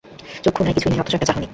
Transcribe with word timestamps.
চক্ষু 0.43 0.61
নাই, 0.63 0.73
কিছুই 0.73 0.89
নাই, 0.89 0.99
অথচ 0.99 1.13
একটা 1.13 1.25
চাহনি। 1.25 1.47